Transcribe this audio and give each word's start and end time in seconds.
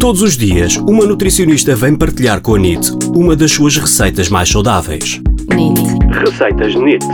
Todos 0.00 0.22
os 0.22 0.36
dias, 0.36 0.76
uma 0.76 1.04
nutricionista 1.04 1.74
vem 1.74 1.98
partilhar 1.98 2.40
com 2.40 2.54
a 2.54 2.58
NIT 2.58 2.92
uma 3.16 3.34
das 3.34 3.50
suas 3.50 3.76
receitas 3.76 4.28
mais 4.28 4.48
saudáveis. 4.48 5.20
NIT. 5.52 5.80
Receitas 6.24 6.74
NIT. 6.76 7.04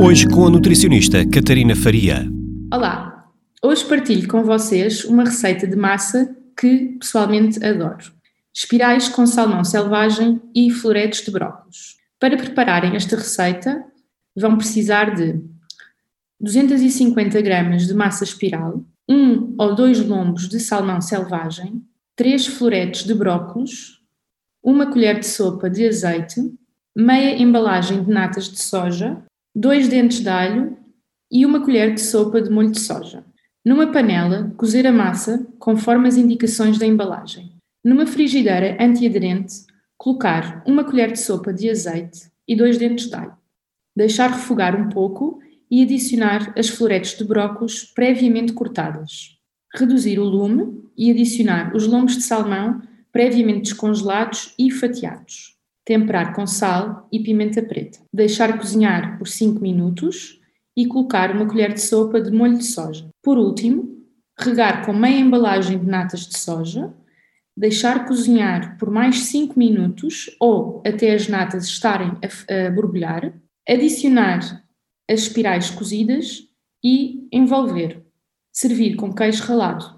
Hoje 0.00 0.26
com 0.26 0.46
a 0.46 0.50
nutricionista 0.50 1.28
Catarina 1.28 1.76
Faria. 1.76 2.26
Olá, 2.72 3.30
hoje 3.62 3.84
partilho 3.84 4.26
com 4.26 4.42
vocês 4.42 5.04
uma 5.04 5.24
receita 5.24 5.66
de 5.66 5.76
massa 5.76 6.34
que 6.58 6.96
pessoalmente 6.98 7.62
adoro. 7.62 8.10
Espirais 8.54 9.10
com 9.10 9.26
salmão 9.26 9.62
selvagem 9.64 10.40
e 10.54 10.70
floretes 10.70 11.26
de 11.26 11.30
brócolos. 11.30 11.98
Para 12.18 12.38
prepararem 12.38 12.96
esta 12.96 13.16
receita, 13.16 13.84
vão 14.34 14.56
precisar 14.56 15.14
de 15.14 15.38
250 16.40 17.42
gramas 17.42 17.86
de 17.86 17.92
massa 17.92 18.24
espiral, 18.24 18.82
um 19.08 19.54
ou 19.58 19.74
dois 19.74 20.04
lombos 20.04 20.48
de 20.48 20.60
salmão 20.60 21.00
selvagem, 21.00 21.82
três 22.14 22.46
floretes 22.46 23.04
de 23.04 23.14
brócolos, 23.14 24.02
uma 24.62 24.86
colher 24.86 25.18
de 25.18 25.26
sopa 25.26 25.70
de 25.70 25.86
azeite, 25.86 26.52
meia 26.94 27.40
embalagem 27.40 28.02
de 28.02 28.10
natas 28.10 28.48
de 28.48 28.60
soja, 28.60 29.22
dois 29.54 29.88
dentes 29.88 30.20
de 30.20 30.28
alho 30.28 30.76
e 31.30 31.46
uma 31.46 31.64
colher 31.64 31.94
de 31.94 32.00
sopa 32.00 32.42
de 32.42 32.50
molho 32.50 32.72
de 32.72 32.80
soja. 32.80 33.24
Numa 33.64 33.92
panela, 33.92 34.52
cozer 34.56 34.86
a 34.86 34.92
massa 34.92 35.46
conforme 35.58 36.08
as 36.08 36.16
indicações 36.16 36.78
da 36.78 36.86
embalagem. 36.86 37.52
Numa 37.84 38.06
frigideira 38.06 38.76
antiaderente, 38.80 39.54
colocar 39.96 40.62
uma 40.66 40.84
colher 40.84 41.12
de 41.12 41.20
sopa 41.20 41.52
de 41.52 41.70
azeite 41.70 42.30
e 42.46 42.56
dois 42.56 42.78
dentes 42.78 43.08
de 43.08 43.14
alho. 43.14 43.36
Deixar 43.96 44.30
refogar 44.30 44.74
um 44.80 44.88
pouco 44.88 45.40
e 45.70 45.82
adicionar 45.82 46.52
as 46.56 46.68
floretes 46.68 47.16
de 47.16 47.24
brócolos 47.24 47.84
previamente 47.84 48.52
cortadas. 48.52 49.36
Reduzir 49.74 50.18
o 50.18 50.24
lume 50.24 50.82
e 50.96 51.10
adicionar 51.10 51.74
os 51.74 51.86
lombos 51.86 52.16
de 52.16 52.22
salmão 52.22 52.80
previamente 53.12 53.70
descongelados 53.70 54.54
e 54.58 54.70
fatiados. 54.70 55.56
Temperar 55.84 56.34
com 56.34 56.46
sal 56.46 57.08
e 57.10 57.20
pimenta 57.20 57.62
preta. 57.62 57.98
Deixar 58.14 58.58
cozinhar 58.58 59.18
por 59.18 59.26
5 59.26 59.60
minutos 59.60 60.40
e 60.76 60.86
colocar 60.86 61.34
uma 61.34 61.46
colher 61.46 61.72
de 61.72 61.80
sopa 61.80 62.20
de 62.20 62.30
molho 62.30 62.58
de 62.58 62.64
soja. 62.64 63.08
Por 63.22 63.38
último, 63.38 63.98
regar 64.38 64.86
com 64.86 64.92
meia 64.92 65.18
embalagem 65.18 65.78
de 65.78 65.86
natas 65.86 66.26
de 66.26 66.38
soja, 66.38 66.94
deixar 67.56 68.06
cozinhar 68.06 68.78
por 68.78 68.90
mais 68.90 69.24
5 69.24 69.58
minutos 69.58 70.30
ou 70.38 70.82
até 70.86 71.12
as 71.14 71.26
natas 71.26 71.64
estarem 71.64 72.12
a, 72.22 72.66
a 72.66 72.70
borbulhar, 72.70 73.32
adicionar 73.68 74.62
as 75.08 75.20
espirais 75.20 75.70
cozidas 75.70 76.48
e 76.84 77.28
envolver. 77.32 78.04
Servir 78.52 78.96
com 78.96 79.12
queijo 79.12 79.44
ralado. 79.44 79.97